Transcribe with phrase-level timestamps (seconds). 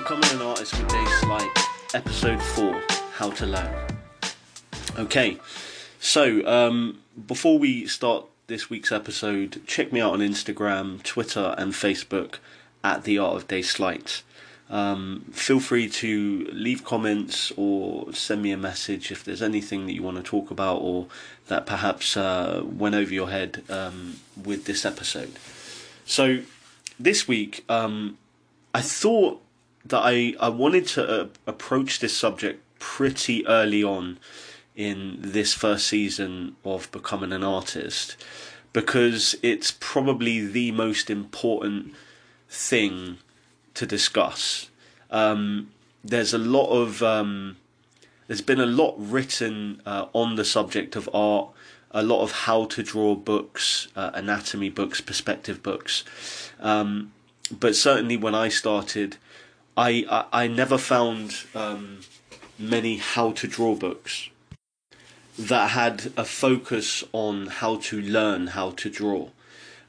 [0.00, 1.50] Becoming an Artist with Dave Slight,
[1.92, 2.82] Episode 4
[3.16, 3.74] How to Learn.
[4.98, 5.36] Okay,
[6.00, 11.74] so um, before we start this week's episode, check me out on Instagram, Twitter, and
[11.74, 12.36] Facebook
[12.82, 14.22] at The Art of Dave Slight.
[14.70, 19.92] Um, feel free to leave comments or send me a message if there's anything that
[19.92, 21.08] you want to talk about or
[21.48, 25.38] that perhaps uh, went over your head um, with this episode.
[26.06, 26.38] So,
[26.98, 28.16] this week, um,
[28.72, 29.42] I thought
[29.84, 34.18] that I, I wanted to uh, approach this subject pretty early on
[34.76, 38.16] in this first season of becoming an artist
[38.72, 41.94] because it's probably the most important
[42.48, 43.18] thing
[43.74, 44.70] to discuss.
[45.10, 45.70] Um,
[46.04, 47.56] there's a lot of um,
[48.26, 51.48] there's been a lot written uh, on the subject of art,
[51.90, 56.04] a lot of how to draw books, uh, anatomy books, perspective books.
[56.60, 57.12] Um,
[57.50, 59.16] but certainly when I started,
[59.76, 62.00] I I, I never found um,
[62.58, 64.28] many how to draw books
[65.38, 69.28] that had a focus on how to learn how to draw.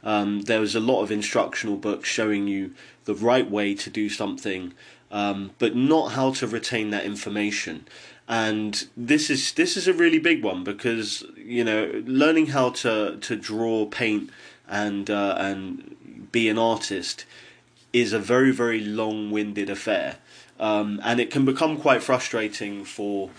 [0.04, 2.74] Um, there was a lot of instructional books showing you
[3.06, 4.74] the right way to do something,
[5.12, 7.86] um, but not how to retain that information.
[8.28, 13.18] And this is this is a really big one because you know learning how to
[13.20, 14.30] to draw, paint,
[14.70, 17.26] and uh, and be an artist
[17.94, 20.18] is a very very long winded affair,
[20.60, 23.30] um, and it can become quite frustrating for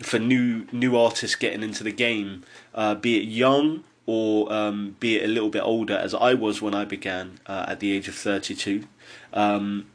[0.00, 5.16] for new new artists getting into the game, uh, be it young or um, be
[5.16, 8.08] it a little bit older, as I was when I began uh, at the age
[8.08, 8.86] of 32.
[9.32, 9.86] Um,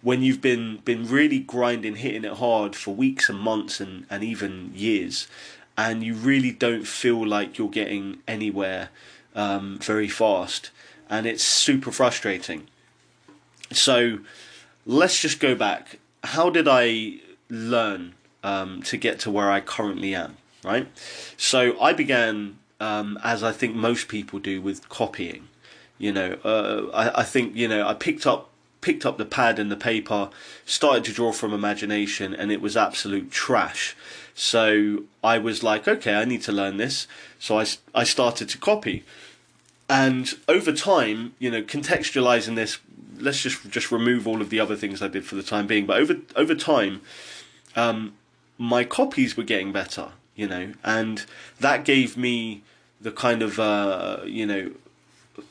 [0.00, 4.24] when you've been been really grinding, hitting it hard for weeks and months and, and
[4.24, 5.28] even years,
[5.78, 8.90] and you really don't feel like you're getting anywhere
[9.36, 10.70] um, very fast,
[11.08, 12.66] and it's super frustrating.
[13.76, 14.18] So
[14.86, 15.98] let's just go back.
[16.24, 20.36] How did I learn um, to get to where I currently am?
[20.64, 20.86] Right.
[21.36, 25.48] So I began um, as I think most people do with copying.
[25.98, 28.48] You know, uh, I, I think you know I picked up
[28.82, 30.28] picked up the pad and the paper,
[30.66, 33.96] started to draw from imagination, and it was absolute trash.
[34.34, 37.06] So I was like, okay, I need to learn this.
[37.38, 39.04] So I, I started to copy.
[39.88, 42.78] And over time, you know, contextualizing this,
[43.22, 45.86] let's just just remove all of the other things I did for the time being.
[45.86, 47.00] But over over time,
[47.76, 48.14] um,
[48.58, 51.24] my copies were getting better, you know, and
[51.60, 52.62] that gave me
[53.00, 54.72] the kind of uh, you know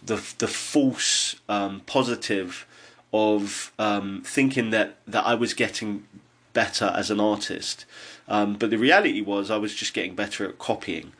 [0.03, 2.65] the the false um, positive
[3.13, 6.05] of um, thinking that that I was getting
[6.53, 7.85] better as an artist,
[8.27, 11.13] um, but the reality was I was just getting better at copying.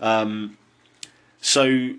[0.00, 0.56] Um,
[1.40, 1.94] so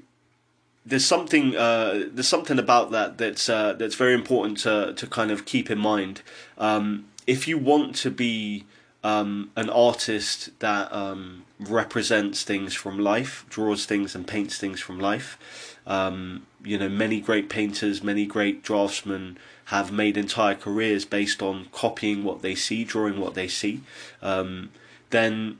[0.85, 5.31] there's something uh, there's something about that that's uh, that's very important to to kind
[5.31, 6.21] of keep in mind.
[6.57, 8.65] Um, if you want to be
[9.03, 14.99] um, an artist that um, represents things from life, draws things and paints things from
[14.99, 15.77] life.
[15.87, 21.67] Um, you know, many great painters, many great draftsmen have made entire careers based on
[21.71, 23.81] copying what they see, drawing what they see.
[24.21, 24.71] Um,
[25.11, 25.59] then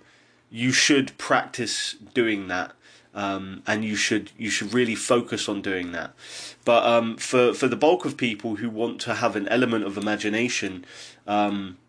[0.52, 2.72] you should practice doing that.
[3.16, 6.14] Um, and you should you should really focus on doing that.
[6.64, 9.98] But um, for for the bulk of people who want to have an element of
[9.98, 10.86] imagination,
[11.26, 11.80] um,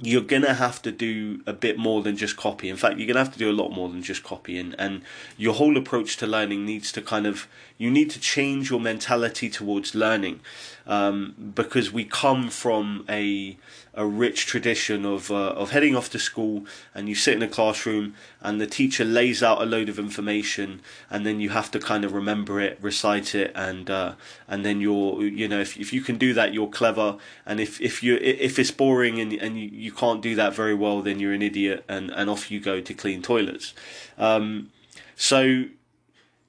[0.00, 2.68] you're gonna have to do a bit more than just copy.
[2.70, 5.02] In fact, you're gonna have to do a lot more than just copy, and, and
[5.36, 9.50] your whole approach to learning needs to kind of you need to change your mentality
[9.50, 10.40] towards learning,
[10.86, 13.58] um, because we come from a
[13.98, 16.64] a rich tradition of uh, of heading off to school
[16.94, 20.80] and you sit in a classroom and the teacher lays out a load of information
[21.10, 24.14] and then you have to kind of remember it, recite it, and uh,
[24.46, 27.80] and then you're you know if if you can do that you're clever and if
[27.80, 31.18] if you if it's boring and and you, you can't do that very well then
[31.18, 33.74] you're an idiot and and off you go to clean toilets.
[34.16, 34.70] Um,
[35.16, 35.64] so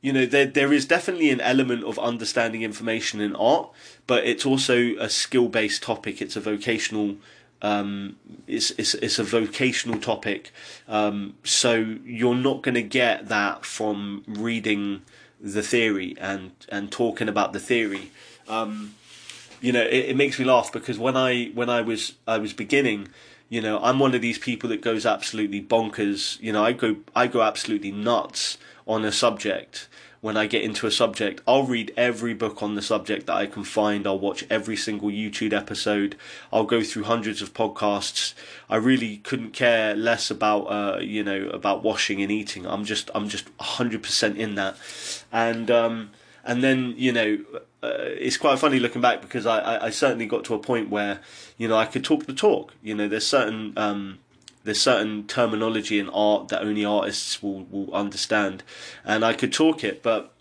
[0.01, 3.69] you know there there is definitely an element of understanding information in art
[4.09, 6.19] but it's also a skill based topic.
[6.19, 7.17] It's a vocational
[7.61, 8.15] um,
[8.47, 10.51] it's, it's it's a vocational topic.
[10.87, 15.03] Um, so you're not going to get that from reading
[15.39, 18.11] the theory and and talking about the theory.
[18.47, 18.95] Um,
[19.61, 22.51] you know it, it makes me laugh because when I when I was I was
[22.51, 23.09] beginning
[23.47, 26.41] you know I'm one of these people that goes absolutely bonkers.
[26.41, 28.57] You know I go I go absolutely nuts
[28.87, 29.87] on a subject
[30.21, 33.45] when I get into a subject, I'll read every book on the subject that I
[33.45, 34.05] can find.
[34.05, 36.15] I'll watch every single YouTube episode.
[36.51, 38.33] I'll go through hundreds of podcasts.
[38.69, 42.65] I really couldn't care less about, uh, you know, about washing and eating.
[42.65, 44.77] I'm just, I'm just hundred percent in that.
[45.31, 46.11] And, um,
[46.43, 47.37] and then you know
[47.83, 50.89] uh, it's quite funny looking back because I, I, I, certainly got to a point
[50.89, 51.19] where
[51.57, 52.73] you know I could talk the talk.
[52.81, 54.19] You know, there's certain um,
[54.69, 58.61] there's certain terminology in art that only artists will will understand,
[59.03, 60.31] and I could talk it, but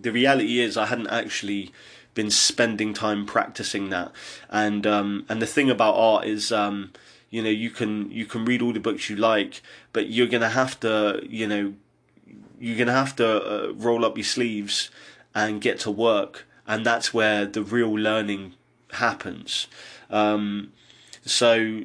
[0.00, 1.72] the reality is I hadn't actually
[2.14, 4.12] been spending time practicing that,
[4.48, 6.52] and um, and the thing about art is.
[6.52, 6.92] Um,
[7.30, 9.62] you know, you can you can read all the books you like,
[9.94, 11.72] but you're gonna have to, you know,
[12.60, 14.90] you're gonna have to uh, roll up your sleeves
[15.34, 18.52] and get to work, and that's where the real learning
[18.90, 19.66] happens.
[20.10, 20.74] Um,
[21.24, 21.84] so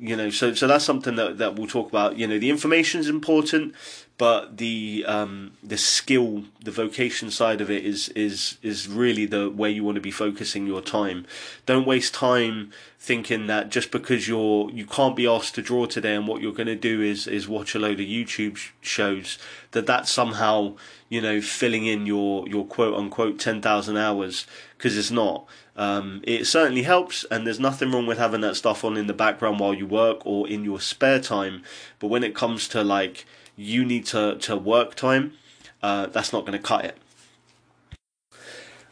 [0.00, 2.16] you know, so so that's something that that we'll talk about.
[2.16, 3.74] You know, the information is important,
[4.20, 9.48] but the um, the skill, the vocation side of it is is is really the
[9.48, 11.24] where you want to be focusing your time.
[11.64, 16.14] Don't waste time thinking that just because you're you can't be asked to draw today
[16.14, 19.38] and what you're going to do is is watch a load of YouTube shows
[19.70, 20.76] that that's somehow
[21.08, 24.46] you know filling in your your quote unquote ten thousand hours
[24.76, 25.46] because it's not.
[25.76, 29.14] Um, it certainly helps, and there's nothing wrong with having that stuff on in the
[29.14, 31.62] background while you work or in your spare time.
[31.98, 33.24] But when it comes to like
[33.56, 35.34] you need to, to work time,
[35.82, 36.98] uh, that's not going to cut it.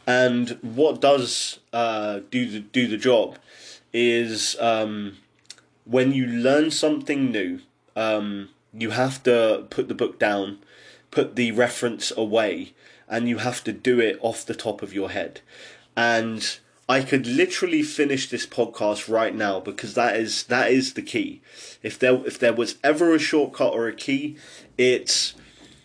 [0.07, 3.37] And what does uh, do the do the job
[3.93, 5.19] is um,
[5.85, 7.61] when you learn something new,
[7.95, 10.61] um, you have to put the book down,
[11.11, 12.73] put the reference away,
[13.07, 15.43] and you have to do it off the top of your head.
[15.95, 16.59] And
[16.89, 21.43] I could literally finish this podcast right now because that is that is the key.
[21.83, 24.37] If there if there was ever a shortcut or a key,
[24.79, 25.35] it's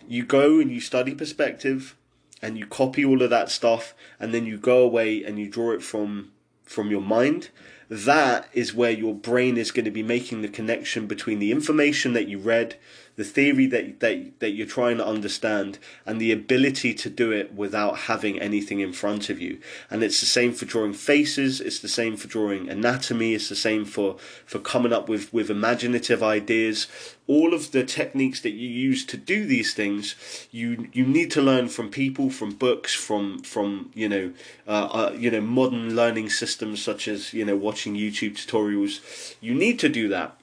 [0.07, 1.95] you go and you study perspective
[2.41, 5.71] and you copy all of that stuff and then you go away and you draw
[5.71, 6.31] it from
[6.63, 7.49] from your mind
[7.89, 12.13] that is where your brain is going to be making the connection between the information
[12.13, 12.75] that you read
[13.15, 17.53] the theory that, that, that you're trying to understand and the ability to do it
[17.53, 19.59] without having anything in front of you.
[19.91, 23.55] And it's the same for drawing faces, it's the same for drawing anatomy, it's the
[23.55, 26.87] same for, for coming up with, with imaginative ideas.
[27.27, 30.15] All of the techniques that you use to do these things,
[30.51, 34.33] you you need to learn from people, from books, from from you know
[34.67, 39.35] uh, uh, you know modern learning systems such as you know watching YouTube tutorials.
[39.39, 40.35] You need to do that,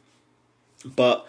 [0.86, 1.26] but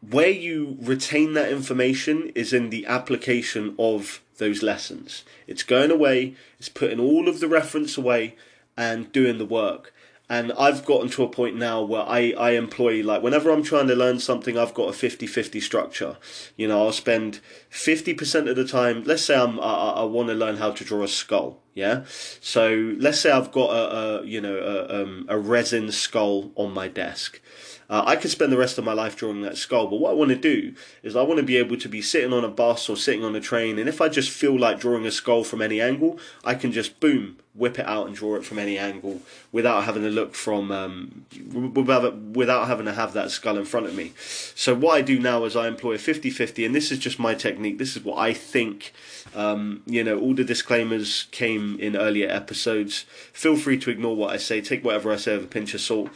[0.00, 5.24] where you retain that information is in the application of those lessons.
[5.46, 8.36] It's going away, it's putting all of the reference away
[8.76, 9.92] and doing the work.
[10.30, 13.88] And I've gotten to a point now where I, I employ, like, whenever I'm trying
[13.88, 16.18] to learn something, I've got a 50 50 structure.
[16.56, 20.34] You know, I'll spend 50% of the time, let's say I'm, I, I want to
[20.34, 21.58] learn how to draw a skull.
[21.74, 22.04] Yeah.
[22.40, 26.72] So let's say I've got a, a you know, a, um, a resin skull on
[26.72, 27.40] my desk.
[27.90, 30.14] Uh, I could spend the rest of my life drawing that skull, but what I
[30.14, 32.88] want to do is I want to be able to be sitting on a bus
[32.88, 35.60] or sitting on a train, and if I just feel like drawing a skull from
[35.60, 39.20] any angle, I can just boom, whip it out and draw it from any angle
[39.50, 41.26] without having to look from um,
[41.74, 44.12] without, without having to have that skull in front of me.
[44.54, 47.34] So what I do now is I employ a 50-50 and this is just my
[47.34, 47.78] technique.
[47.78, 48.92] This is what I think.
[49.34, 53.04] Um, you know, all the disclaimers came in earlier episodes.
[53.32, 54.60] Feel free to ignore what I say.
[54.60, 56.10] Take whatever I say with a pinch of salt.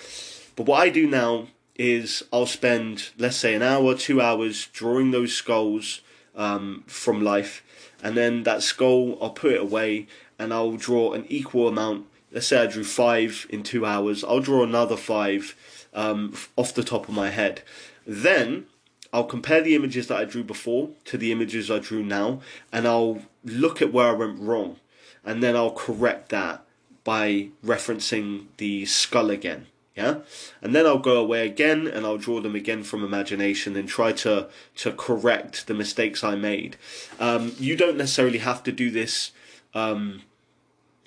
[0.56, 5.10] But what I do now is I'll spend, let's say, an hour, two hours drawing
[5.10, 6.00] those skulls
[6.36, 7.62] um, from life,
[8.02, 10.06] and then that skull, I'll put it away
[10.38, 12.06] and I'll draw an equal amount.
[12.32, 15.54] Let's say I drew five in two hours, I'll draw another five
[15.94, 17.62] um, off the top of my head.
[18.06, 18.66] Then
[19.12, 22.40] I'll compare the images that I drew before to the images I drew now,
[22.72, 24.80] and I'll look at where I went wrong,
[25.24, 26.64] and then I'll correct that
[27.04, 29.66] by referencing the skull again
[29.96, 30.16] yeah
[30.60, 34.10] and then i'll go away again and i'll draw them again from imagination and try
[34.10, 36.76] to to correct the mistakes i made
[37.20, 39.30] um, you don't necessarily have to do this
[39.74, 40.22] um,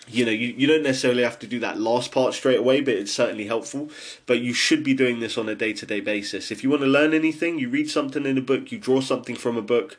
[0.09, 2.93] you know, you, you don't necessarily have to do that last part straight away, but
[2.93, 3.89] it's certainly helpful.
[4.25, 6.49] But you should be doing this on a day to day basis.
[6.49, 9.35] If you want to learn anything, you read something in a book, you draw something
[9.35, 9.97] from a book,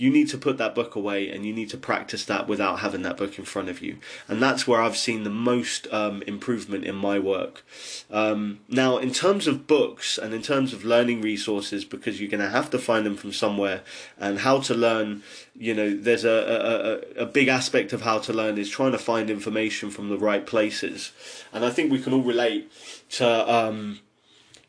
[0.00, 3.02] you need to put that book away and you need to practice that without having
[3.02, 3.98] that book in front of you.
[4.28, 7.62] And that's where I've seen the most um, improvement in my work.
[8.10, 12.42] Um, now, in terms of books and in terms of learning resources, because you're going
[12.42, 13.82] to have to find them from somewhere,
[14.18, 15.22] and how to learn,
[15.54, 18.98] you know, there's a, a, a big aspect of how to learn is trying to
[18.98, 21.12] find information from the right places.
[21.52, 22.72] And I think we can all relate
[23.10, 23.54] to.
[23.54, 24.00] Um,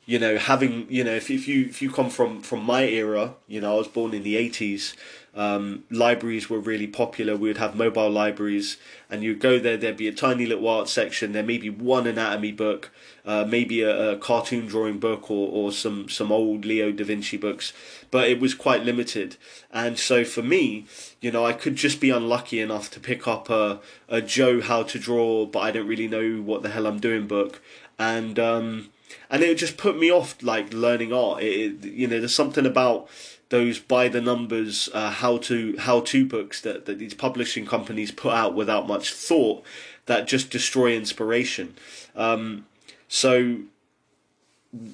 [0.06, 3.36] you know having you know if, if you if you come from from my era
[3.48, 4.96] you know i was born in the 80s
[5.34, 7.38] um, libraries were really popular.
[7.38, 8.78] We would have mobile libraries,
[9.10, 9.78] and you'd go there.
[9.78, 11.32] There'd be a tiny little art section.
[11.32, 12.92] There may be one anatomy book,
[13.26, 17.38] uh, maybe a, a, cartoon drawing book, or, or some some old Leo da Vinci
[17.38, 17.72] books,
[18.12, 19.38] but it was quite limited.
[19.72, 20.86] And so for me,
[21.22, 24.84] you know, I could just be unlucky enough to pick up a a Joe How
[24.84, 27.62] to Draw, but I don't really know what the hell I'm doing book,
[27.98, 28.90] and um,
[29.30, 31.42] and it just put me off like learning art.
[31.42, 33.08] It, it, you know, there's something about
[33.51, 38.10] those by the numbers uh, how to how to books that, that these publishing companies
[38.10, 39.63] put out without much thought
[40.05, 41.75] that just destroy inspiration.
[42.15, 42.65] Um,
[43.10, 43.58] so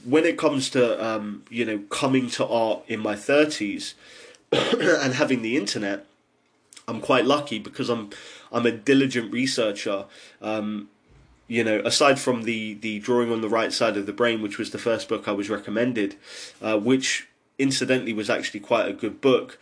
[0.04, 3.94] when it comes to um, you know coming to art in my thirties
[4.52, 6.08] and having the internet,
[6.88, 8.10] I'm quite lucky because I'm
[8.52, 10.06] I'm a diligent researcher.
[10.42, 10.90] Um,
[11.48, 14.58] you know, aside from the the drawing on the right side of the brain, which
[14.58, 16.16] was the first book I was recommended,
[16.60, 17.28] uh, which
[17.60, 19.60] incidentally was actually quite a good book.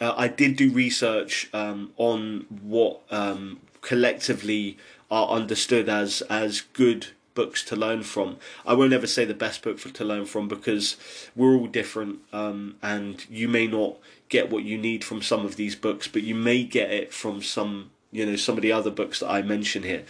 [0.00, 4.76] Uh, I did do research um, on what um, collectively
[5.10, 8.38] are understood as as good books to learn from.
[8.64, 10.96] I won't ever say the best book for, to learn from because
[11.34, 13.96] we're all different, um, and you may not
[14.28, 17.42] get what you need from some of these books, but you may get it from
[17.42, 20.04] some you know some of the other books that I mention here.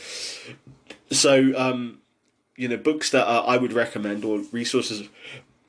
[1.11, 1.99] So um,
[2.57, 5.09] you know books that I would recommend or resources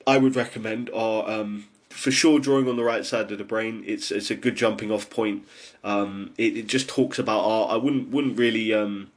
[0.07, 3.83] I would recommend are um, for sure drawing on the right side of the brain.
[3.87, 5.47] It's it's a good jumping off point.
[5.83, 7.71] Um, it, it just talks about art.
[7.71, 9.11] I wouldn't wouldn't really um,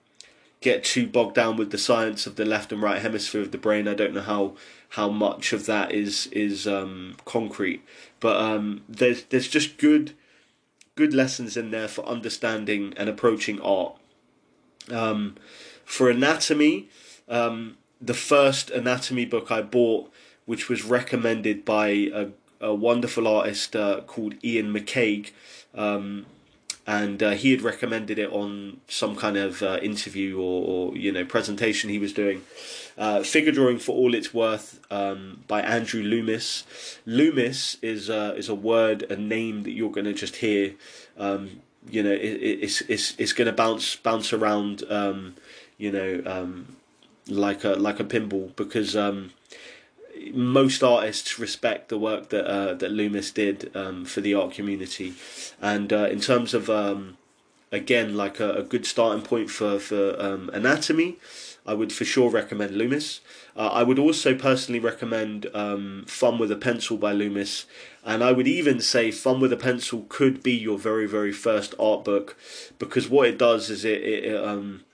[0.60, 3.58] get too bogged down with the science of the left and right hemisphere of the
[3.58, 3.88] brain.
[3.88, 4.54] I don't know how
[4.90, 7.82] how much of that is is um, concrete,
[8.20, 10.14] but um, there's there's just good
[10.94, 13.94] good lessons in there for understanding and approaching art.
[14.90, 15.36] Um,
[15.84, 16.88] for anatomy,
[17.28, 20.10] um, the first anatomy book I bought
[20.48, 22.28] which was recommended by a,
[22.58, 25.30] a wonderful artist uh, called Iain McCaig.
[25.74, 26.24] Um,
[26.86, 31.12] and uh, he had recommended it on some kind of uh, interview or, or, you
[31.12, 32.40] know presentation he was doing.
[32.96, 36.64] Uh, figure drawing for all it's worth um, by Andrew Loomis.
[37.04, 40.72] Loomis is uh, is a word, a name that you're going to just hear.
[41.18, 44.82] Um, you know, it, it's it's it's going to bounce bounce around.
[44.88, 45.34] Um,
[45.76, 46.76] you know, um,
[47.28, 49.32] like a like a pinball because um,
[50.32, 55.14] most artists respect the work that uh, that Loomis did um, for the art community,
[55.60, 57.16] and uh, in terms of um,
[57.72, 61.16] again like a, a, good starting point for for um, anatomy,
[61.66, 63.20] I would for sure recommend Loomis.
[63.56, 67.66] Uh, I would also personally recommend um, Fun with a Pencil by Loomis,
[68.04, 71.74] and I would even say Fun with a Pencil could be your very very first
[71.78, 72.36] art book,
[72.78, 74.84] because what it does is it it, it, um,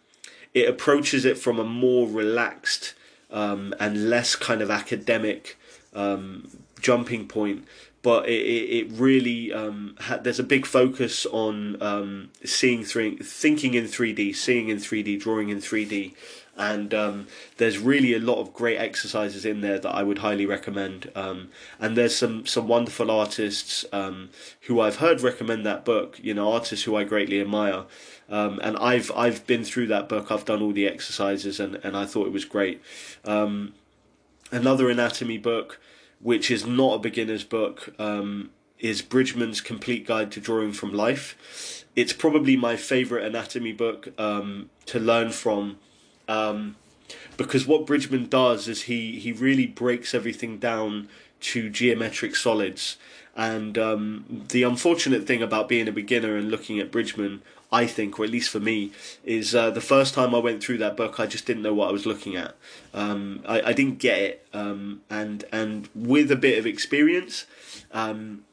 [0.53, 2.95] it approaches it from a more relaxed
[3.35, 5.59] um, and less kind of academic
[5.93, 6.49] um,
[6.81, 7.67] jumping point.
[8.01, 13.75] But it, it, really um, ha- there's a big focus on um, seeing three, thinking
[13.75, 16.13] in 3D, seeing in 3D, drawing in 3D,
[16.57, 20.47] and um, there's really a lot of great exercises in there that I would highly
[20.47, 21.11] recommend.
[21.15, 24.31] Um, and there's some some wonderful artists um,
[24.63, 26.19] who I've heard recommend that book.
[26.23, 27.85] You know, artists who I greatly admire.
[28.29, 30.31] Um, and I've I've been through that book.
[30.31, 32.81] I've done all the exercises, and, and I thought it was great.
[33.25, 33.75] Um,
[34.51, 35.81] another anatomy book,
[36.21, 41.85] which is not a beginner's book, um, is Bridgman's Complete Guide to Drawing from Life.
[41.97, 45.79] It's probably my favorite anatomy book to learn from.
[46.29, 46.77] Um,
[47.37, 51.09] because what Bridgman does is he, he really breaks everything down
[51.41, 52.97] to geometric solids.
[53.37, 57.43] And um, the unfortunate thing about being a beginner and looking at Bridgman
[57.75, 58.93] I think, or at least for me,
[59.25, 61.89] is uh, the first time I went through that book, I just didn't know what
[61.89, 62.55] I was looking at.
[62.95, 67.47] Um, I, I, didn't get it, um, and and with a bit of experience,
[67.91, 68.45] um,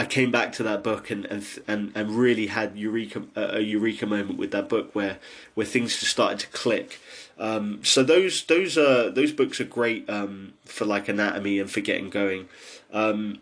[0.00, 4.06] I came back to that book and and and, and really had eureka a eureka
[4.06, 5.18] moment with that book where
[5.54, 6.98] where things just started to click.
[7.38, 11.82] Um, so those those are those books are great um, for like anatomy and for
[11.82, 12.48] getting going.
[12.92, 13.40] Um,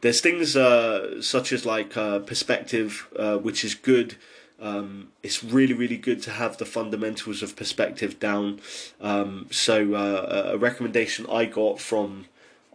[0.00, 4.16] there's things uh, such as like uh, perspective, uh, which is good
[4.58, 8.60] um, it's really, really good to have the fundamentals of perspective down.
[9.00, 12.26] Um, so, uh, a recommendation I got from,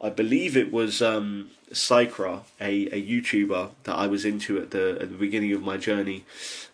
[0.01, 4.97] I believe it was um, Sycra, a, a YouTuber that I was into at the
[4.99, 6.25] at the beginning of my journey.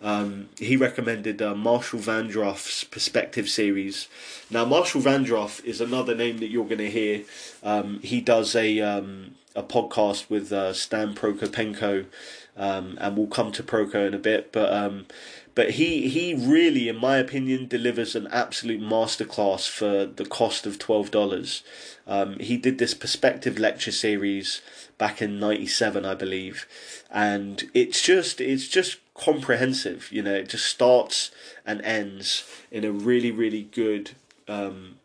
[0.01, 4.07] Um, he recommended uh, Marshall Vandruff's Perspective series.
[4.49, 7.23] Now, Marshall Vandroff is another name that you're going to hear.
[7.63, 12.05] Um, he does a um, a podcast with uh, Stan Prokopenko,
[12.55, 14.51] um, and we'll come to Proko in a bit.
[14.51, 15.05] But um,
[15.57, 20.77] but he he really, in my opinion, delivers an absolute masterclass for the cost of
[20.77, 21.63] twelve dollars.
[22.05, 24.61] Um, he did this perspective lecture series
[24.99, 26.67] back in '97, I believe,
[27.09, 30.11] and it's just it's just comprehensive.
[30.11, 31.31] You know, it just starts
[31.65, 34.11] and ends in a really really good,
[34.47, 34.97] um,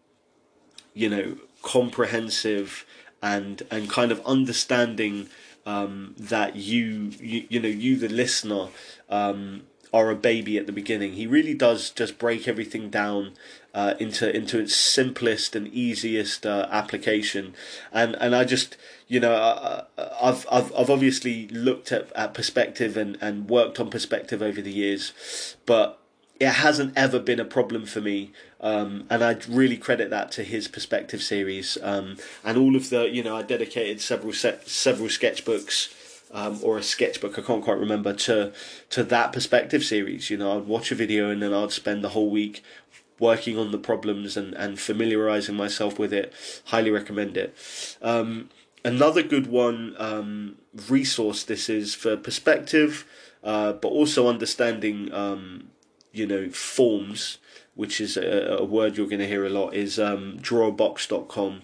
[0.93, 2.85] you know, comprehensive
[3.23, 5.31] and and kind of understanding
[5.65, 8.69] um, that you, you you know you the listener
[9.09, 11.13] um, are a baby at the beginning.
[11.13, 13.33] He really does just break everything down
[13.75, 17.55] uh, into into its simplest and easiest uh, application,
[17.93, 18.77] and and I just
[19.09, 23.81] you know uh, uh, I've I've I've obviously looked at, at perspective and and worked
[23.81, 25.99] on perspective over the years, but
[26.41, 28.33] it hasn't ever been a problem for me.
[28.61, 33.09] Um, and I really credit that to his perspective series um, and all of the
[33.11, 35.93] you know I dedicated several set, several sketchbooks
[36.33, 38.53] um, or a sketchbook I can't quite remember to
[38.91, 40.31] to that perspective series.
[40.31, 42.63] You know I'd watch a video and then I'd spend the whole week
[43.19, 46.33] working on the problems and and familiarizing myself with it.
[46.67, 47.55] Highly recommend it.
[48.01, 48.51] Um,
[48.85, 50.57] another good one um,
[50.89, 53.07] resource this is for perspective,
[53.45, 55.71] uh, but also understanding um,
[56.13, 57.39] you know forms,
[57.75, 61.63] which is a, a word you're going to hear a lot, is um, drawabox.com,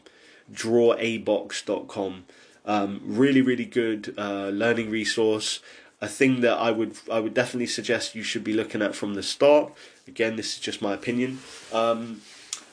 [0.53, 2.25] drawabox.com.
[2.65, 5.61] Um, really, really good uh, learning resource.
[6.01, 9.15] A thing that I would I would definitely suggest you should be looking at from
[9.15, 9.73] the start.
[10.07, 11.41] Again, this is just my opinion.
[11.73, 12.21] Um,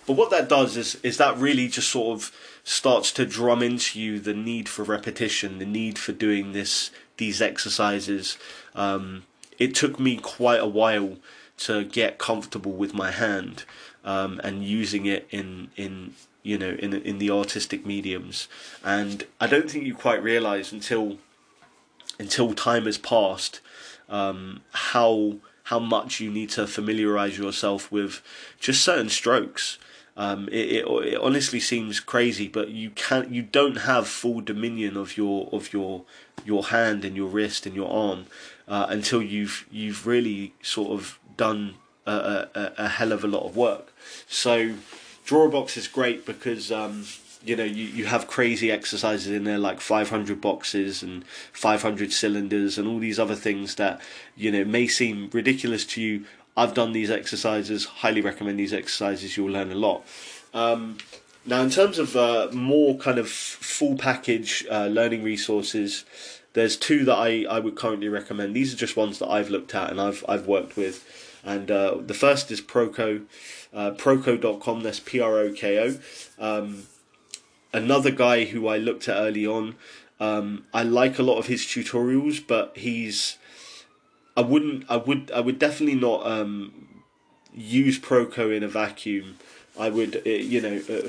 [0.06, 2.32] but what that does is is that really just sort of
[2.64, 7.42] starts to drum into you the need for repetition, the need for doing this these
[7.42, 8.38] exercises.
[8.76, 9.24] Um,
[9.58, 11.18] it took me quite a while
[11.58, 13.64] to get comfortable with my hand
[14.04, 16.14] um, and using it in in
[16.46, 18.48] you know in in the artistic mediums.
[18.84, 21.18] And I don't think you quite realize until
[22.20, 23.60] until time has passed
[24.08, 28.22] um, how how much you need to familiarize yourself with
[28.60, 29.80] just certain strokes.
[30.18, 34.96] Um, it, it, it honestly seems crazy, but you can't you don't have full dominion
[34.96, 36.04] of your of your
[36.46, 38.28] your hand and your wrist and your arm
[38.68, 41.76] uh, until you've you've really sort of done
[42.06, 43.94] a, a, a, hell of a lot of work.
[44.28, 44.76] So
[45.26, 47.06] Drawabox is great because um,
[47.44, 52.78] you know you, you have crazy exercises in there like 500 boxes and 500 cylinders
[52.78, 54.00] and all these other things that
[54.36, 56.26] you know may seem ridiculous to you.
[56.58, 57.86] I've done these exercises.
[57.86, 59.36] Highly recommend these exercises.
[59.36, 60.06] You'll learn a lot.
[60.54, 60.98] Um,
[61.46, 66.06] now, in terms of uh, more kind of full package uh, learning resources,
[66.54, 68.56] there's two that I, I would currently recommend.
[68.56, 71.25] These are just ones that I've looked at and I've I've worked with.
[71.46, 73.26] And uh, the first is Proko,
[73.74, 74.82] uh, Proko.com.
[74.82, 76.00] That's P R O K O.
[76.44, 76.88] Um,
[77.72, 79.76] another guy who I looked at early on.
[80.20, 83.38] Um, I like a lot of his tutorials, but he's
[84.36, 87.04] I wouldn't I would I would definitely not um,
[87.54, 89.38] use Proko in a vacuum.
[89.80, 91.08] I would uh, you know uh,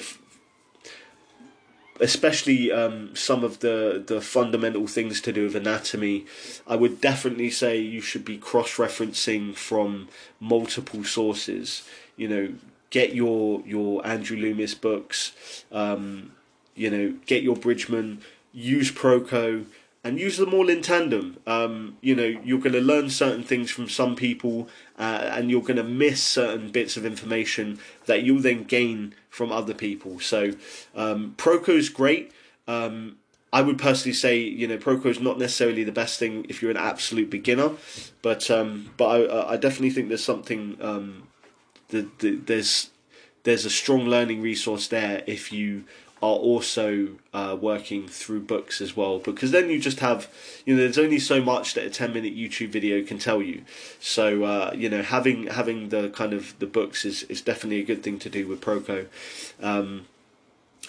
[2.00, 6.26] especially um, some of the, the fundamental things to do with anatomy,
[6.66, 10.08] I would definitely say you should be cross referencing from
[10.40, 11.88] multiple sources.
[12.16, 12.54] You know,
[12.90, 16.32] get your your Andrew Loomis books, um,
[16.74, 19.66] you know, get your Bridgman, use Proko,
[20.06, 21.36] and use them all in tandem.
[21.48, 25.62] Um, you know, you're going to learn certain things from some people, uh, and you're
[25.62, 30.20] going to miss certain bits of information that you'll then gain from other people.
[30.20, 30.52] So,
[30.94, 31.34] um,
[31.66, 32.30] is great.
[32.68, 33.16] Um,
[33.52, 36.70] I would personally say, you know, Proko is not necessarily the best thing if you're
[36.70, 37.72] an absolute beginner,
[38.22, 41.26] but um, but I, I definitely think there's something um,
[41.88, 42.90] that, that there's
[43.42, 45.84] there's a strong learning resource there if you
[46.22, 50.28] are also uh, working through books as well because then you just have
[50.64, 53.62] you know there's only so much that a 10 minute youtube video can tell you.
[54.00, 57.84] So uh, you know having having the kind of the books is, is definitely a
[57.84, 59.06] good thing to do with proko.
[59.62, 60.06] Um,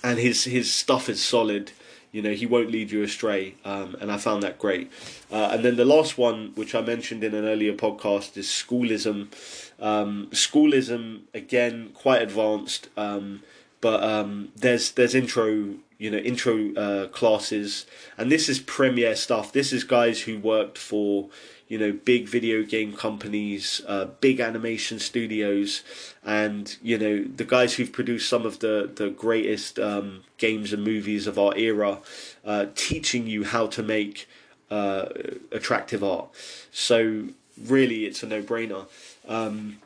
[0.04, 1.72] and his his stuff is solid.
[2.14, 4.90] You know he won't lead you astray um, and i found that great.
[5.30, 9.30] Uh, and then the last one which i mentioned in an earlier podcast is schoolism.
[9.78, 12.88] Um, schoolism again quite advanced.
[12.96, 13.44] Um,
[13.88, 17.86] but um, there's there's intro you know intro uh, classes.
[18.18, 19.54] And this is premiere stuff.
[19.54, 21.30] This is guys who worked for
[21.70, 25.84] you know big video game companies uh, big animation studios.
[26.22, 30.84] And you know the guys who've produced some of the the greatest um, games and
[30.84, 32.00] movies of our era
[32.44, 34.28] uh, teaching you how to make
[34.70, 35.06] uh,
[35.54, 36.28] attractive art.
[36.72, 38.88] So really it's a no-brainer.
[39.30, 39.80] Um,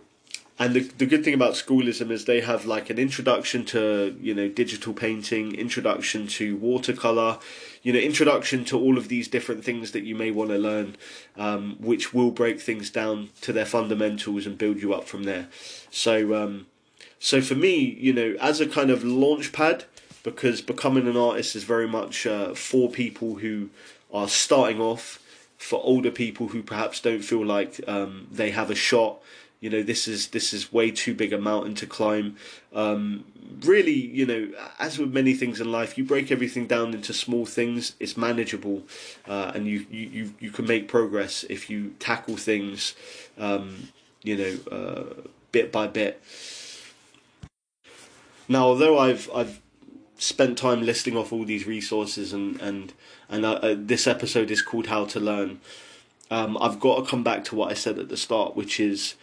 [0.59, 4.33] and the, the good thing about schoolism is they have like an introduction to you
[4.33, 7.39] know digital painting introduction to watercolor
[7.83, 10.95] you know, introduction to all of these different things that you may want to learn,
[11.35, 15.47] um, which will break things down to their fundamentals and build you up from there.
[15.89, 16.67] So, um,
[17.19, 19.85] so for me, you know, as a kind of launch pad,
[20.23, 23.69] because becoming an artist is very much uh, for people who
[24.13, 25.17] are starting off,
[25.57, 29.19] for older people who perhaps don't feel like um, they have a shot
[29.62, 32.36] you know this is this is way too big a mountain to climb.
[32.74, 33.24] Um,
[33.62, 37.45] really you know as with many things in life you break everything down into small
[37.45, 38.84] things it's manageable.
[39.26, 42.95] Uh, and you, you you can make progress if you tackle things
[43.38, 43.89] um,
[44.24, 46.21] you know uh, bit by bit.
[48.50, 49.62] Now although i've i've
[50.17, 52.93] spent time listing off all these resources and and
[53.30, 55.60] and uh, uh this episode is called how to learn
[56.32, 59.15] um, I've got to come back to what I said at the start, which is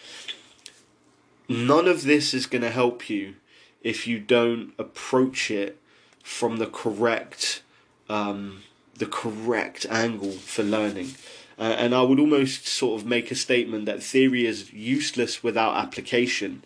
[1.49, 3.35] none of this is going to help you
[3.83, 5.81] if you don't approach it
[6.23, 7.63] from the correct
[8.11, 8.63] um,
[8.95, 11.15] the correct angle for learning.
[11.59, 15.77] Uh, and I would almost sort of make a statement that theory is useless without
[15.77, 16.63] application,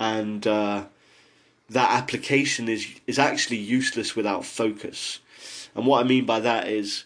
[0.00, 0.86] and uh,
[1.68, 5.20] that application is is actually useless without focus.
[5.74, 7.04] And what I mean by that is,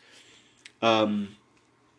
[0.80, 1.36] um,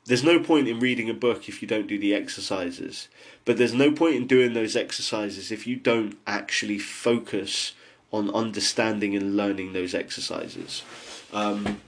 [0.06, 3.08] there's no point in reading a book if you don't do the exercises.
[3.46, 7.74] But there's no point in doing those exercises if you don't actually focus
[8.12, 10.84] on understanding and learning those exercises.
[11.34, 11.82] Um,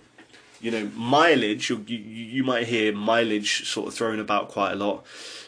[0.61, 5.05] you know, mileage, you, you, might hear mileage sort of thrown about quite a lot.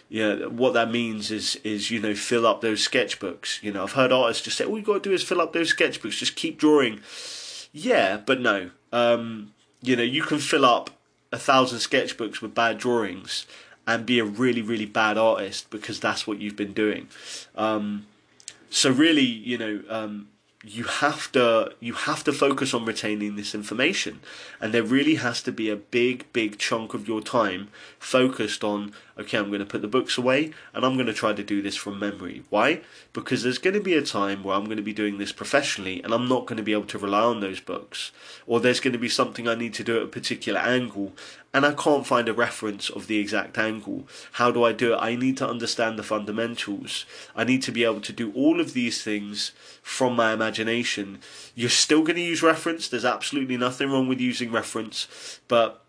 [0.09, 3.63] Yeah, what that means is is you know fill up those sketchbooks.
[3.63, 5.53] You know, I've heard artists just say, "All you got to do is fill up
[5.53, 6.17] those sketchbooks.
[6.17, 6.99] Just keep drawing."
[7.71, 8.71] Yeah, but no.
[8.91, 10.89] Um, you know, you can fill up
[11.31, 13.45] a thousand sketchbooks with bad drawings
[13.87, 17.07] and be a really really bad artist because that's what you've been doing.
[17.55, 18.07] Um,
[18.69, 20.27] so really, you know, um,
[20.67, 24.19] you have to you have to focus on retaining this information.
[24.59, 28.93] And there really has to be a big big chunk of your time focused on
[29.17, 31.61] okay i'm going to put the books away and i'm going to try to do
[31.61, 32.43] this from memory.
[32.49, 32.81] Why?
[33.13, 36.01] Because there's going to be a time where i'm going to be doing this professionally
[36.03, 38.11] and i'm not going to be able to rely on those books.
[38.47, 41.13] Or there's going to be something i need to do at a particular angle
[41.55, 44.09] and I can't find a reference of the exact angle.
[44.33, 44.97] How do I do it?
[44.97, 47.05] I need to understand the fundamentals.
[47.33, 51.19] I need to be able to do all of these things from my imagination.
[51.55, 52.89] You're still going to use reference.
[52.89, 55.07] There's absolutely nothing wrong with using reference.
[55.47, 55.81] But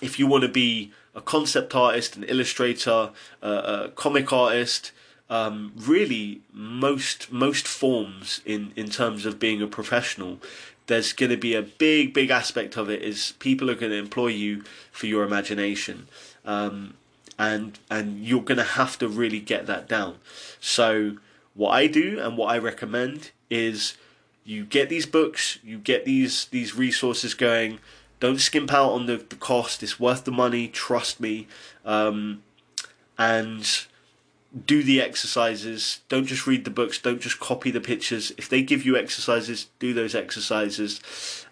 [0.00, 3.10] if you want to be a concept artist, an illustrator,
[3.42, 4.92] a, a comic artist,
[5.28, 10.38] um, really most most forms in in terms of being a professional
[10.86, 13.98] there's going to be a big, big aspect of it is people are going to
[13.98, 16.08] employ you for your imagination,
[16.44, 16.94] um,
[17.38, 20.16] and and you're going to have to really get that down.
[20.60, 21.16] So
[21.54, 23.96] what I do and what I recommend is
[24.44, 27.78] you get these books, you get these these resources going.
[28.20, 30.68] Don't skimp out on the, the cost; it's worth the money.
[30.68, 31.46] Trust me,
[31.84, 32.42] um,
[33.18, 33.86] and
[34.66, 36.00] do the exercises.
[36.08, 36.98] Don't just read the books.
[36.98, 38.32] Don't just copy the pictures.
[38.36, 41.00] If they give you exercises, do those exercises,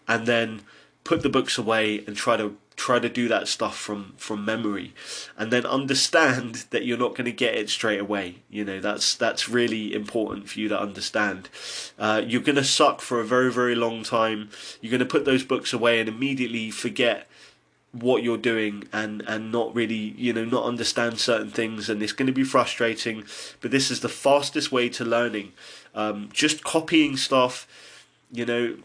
[0.06, 0.62] and then
[1.04, 4.94] put the books away and try to try to do that stuff from from memory
[5.36, 9.14] and then understand that you're not going to get it straight away you know that's
[9.14, 11.50] that's really important for you to understand
[11.98, 14.48] uh, you're going to suck for a very very long time
[14.80, 17.28] you're going to put those books away and immediately forget
[17.92, 22.12] what you're doing and and not really you know not understand certain things and it's
[22.12, 23.22] going to be frustrating
[23.60, 25.52] but this is the fastest way to learning.
[25.94, 27.66] Um, just copying stuff
[28.32, 28.76] you know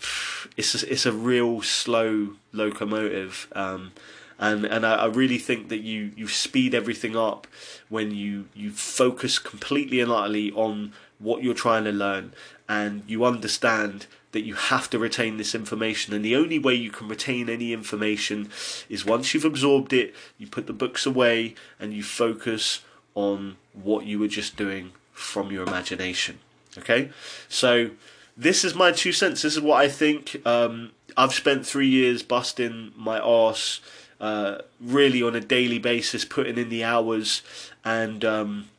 [0.58, 3.94] it's a, it's a real slow locomotive um,
[4.38, 7.48] and and I, I really think that you you speed everything up
[7.88, 12.34] when you you focus completely and utterly on what you're trying to learn
[12.68, 14.06] and you understand
[14.38, 17.74] that you have to retain this information and the only way you can retain any
[17.74, 18.48] information
[18.88, 22.82] is once you've absorbed it you put the books away and you focus
[23.16, 26.38] on what you were just doing from your imagination
[26.78, 27.10] okay?
[27.50, 27.90] So
[28.38, 29.42] this is my two cents.
[29.42, 30.40] This is what i think.
[30.46, 33.82] Um, i've spent three years busting my arse
[34.20, 37.42] uh, really on a daily basis putting in the hours
[37.84, 38.70] and um,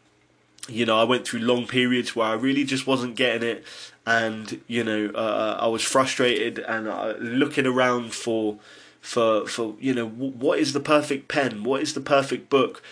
[0.68, 3.64] you know, I went through long periods where I really just wasn't getting it,
[4.08, 8.58] and you know, uh, I was frustrated and uh, looking around for,
[9.02, 11.62] for, for you know, w- what is the perfect pen?
[11.62, 12.82] What is the perfect book?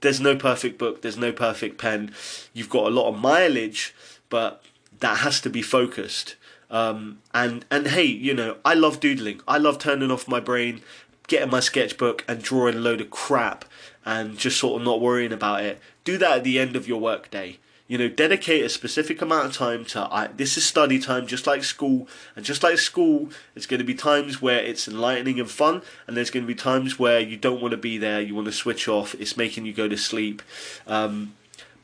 [0.00, 1.02] There's no perfect book.
[1.02, 2.14] There's no perfect pen.
[2.54, 3.94] You've got a lot of mileage,
[4.30, 4.62] but
[5.00, 6.36] that has to be focused.
[6.70, 9.42] Um, and and hey, you know, I love doodling.
[9.46, 10.80] I love turning off my brain,
[11.28, 13.66] getting my sketchbook and drawing a load of crap
[14.06, 15.80] and just sort of not worrying about it.
[16.02, 17.58] Do that at the end of your workday.
[17.92, 21.46] You know, dedicate a specific amount of time to I, this is study time, just
[21.46, 25.50] like school, and just like school, it's going to be times where it's enlightening and
[25.50, 28.34] fun, and there's going to be times where you don't want to be there, you
[28.34, 30.40] want to switch off, it's making you go to sleep.
[30.86, 31.34] Um,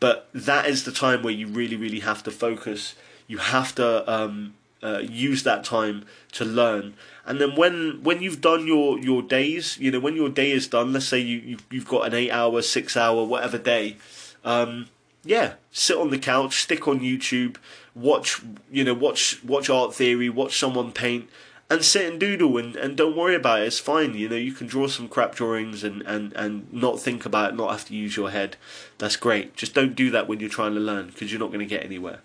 [0.00, 2.94] but that is the time where you really, really have to focus.
[3.26, 6.94] You have to um, uh, use that time to learn.
[7.26, 10.68] And then when when you've done your your days, you know, when your day is
[10.68, 13.98] done, let's say you, you you've got an eight hour, six hour, whatever day.
[14.42, 14.88] Um,
[15.28, 17.56] yeah, sit on the couch, stick on YouTube,
[17.94, 21.28] watch you know watch watch art theory, watch someone paint,
[21.68, 23.66] and sit and doodle and, and don't worry about it.
[23.66, 24.14] It's fine.
[24.14, 27.56] You know you can draw some crap drawings and, and, and not think about it,
[27.56, 28.56] not have to use your head.
[28.96, 29.54] That's great.
[29.54, 31.84] Just don't do that when you're trying to learn because you're not going to get
[31.84, 32.20] anywhere.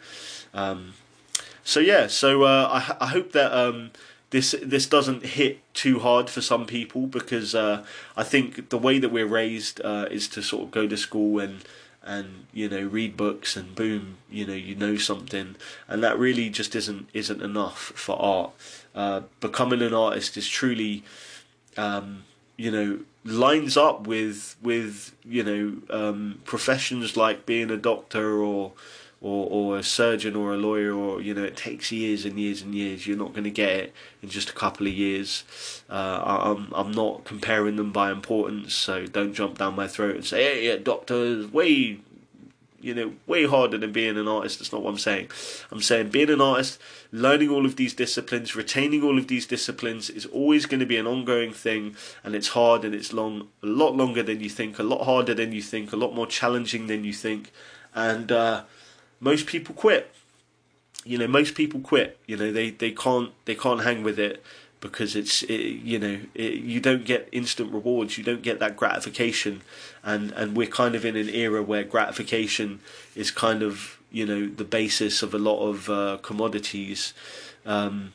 [0.53, 0.93] Um,
[1.65, 3.51] so yeah, so uh, I I hope that.
[3.53, 3.91] Um,
[4.29, 7.85] this this doesn't hit too hard for some people because uh,
[8.17, 11.37] I think the way that we're raised uh, is to sort of go to school
[11.37, 11.63] and
[12.03, 15.55] and you know read books and boom you know you know something.
[15.87, 18.51] And that really just isn't isn't enough for art.
[18.95, 21.03] Uh, becoming an artist is truly
[21.77, 22.23] um,
[22.57, 28.73] you know lines up with with you know um, professions like being a doctor or
[29.23, 32.61] or, or a surgeon or a lawyer or you know it takes years and years
[32.61, 33.07] and years.
[33.07, 35.45] You're not going to get it in just a couple of years.
[35.89, 40.25] Uh, I'm, I'm not comparing them by importance so don't jump down my throat and
[40.25, 41.99] say hey yeah doctors way
[42.81, 44.59] you know way harder than being an artist.
[44.59, 45.29] That's not what I'm saying.
[45.71, 46.79] I'm saying being an artist
[47.13, 50.97] learning all of these disciplines retaining all of these disciplines is always going to be
[50.97, 54.77] an ongoing thing and it's hard and it's long a lot longer than you think
[54.79, 57.53] a lot harder than you think a lot more challenging than you think.
[57.95, 58.63] And uh,
[59.23, 60.13] most people quit.
[61.05, 62.17] You know, most people quit.
[62.27, 64.43] You know, they, they can't they can't hang with it
[64.79, 68.17] because it's it, you know it, you don't get instant rewards.
[68.17, 69.61] You don't get that gratification,
[70.03, 72.81] and and we're kind of in an era where gratification
[73.15, 77.13] is kind of you know the basis of a lot of uh, commodities.
[77.65, 78.13] Um,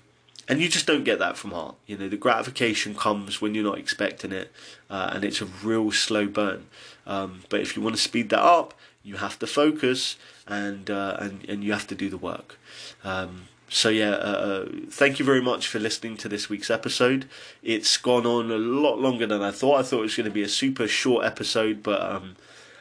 [0.50, 1.74] and you just don't get that from art.
[1.86, 4.50] You know, the gratification comes when you're not expecting it,
[4.88, 6.66] uh, and it's a real slow burn.
[7.06, 10.16] Um, but if you want to speed that up, you have to focus
[10.48, 12.58] and uh, and and you have to do the work.
[13.04, 17.28] Um, so yeah, uh, uh, thank you very much for listening to this week's episode.
[17.62, 19.78] It's gone on a lot longer than I thought.
[19.78, 22.36] I thought it was going to be a super short episode, but um,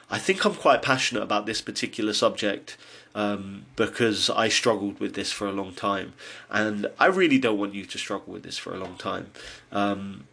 [0.10, 2.78] I think I'm quite passionate about this particular subject
[3.14, 6.14] um, because I struggled with this for a long time,
[6.50, 9.32] and I really don't want you to struggle with this for a long time.
[9.74, 10.28] Um,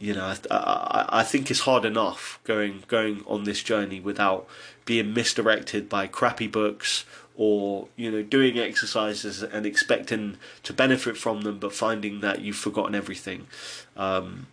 [0.00, 4.48] you know, I, I, I think it's hard enough going going on this journey without
[4.86, 7.04] being misdirected by crappy books
[7.36, 12.56] or you know doing exercises and expecting to benefit from them, but finding that you've
[12.56, 13.46] forgotten everything.
[13.94, 14.46] Um,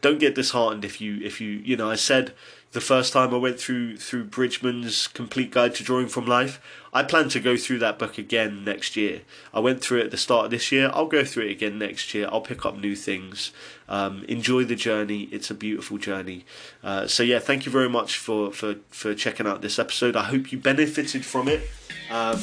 [0.00, 2.32] don't get disheartened if you if you you know I said
[2.72, 6.60] the first time I went through through Bridgman's Complete Guide to Drawing from Life.
[6.92, 9.22] I plan to go through that book again next year.
[9.52, 10.90] I went through it at the start of this year.
[10.92, 12.28] I'll go through it again next year.
[12.30, 13.52] I'll pick up new things.
[13.88, 15.24] Um, enjoy the journey.
[15.30, 16.44] It's a beautiful journey.
[16.82, 20.16] Uh, so yeah, thank you very much for, for, for checking out this episode.
[20.16, 21.68] I hope you benefited from it.
[22.10, 22.40] Um,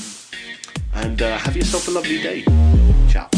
[0.94, 2.44] and uh, have yourself a lovely day.
[3.10, 3.30] Ciao.